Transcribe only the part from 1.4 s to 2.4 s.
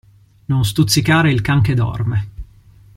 can che dorme.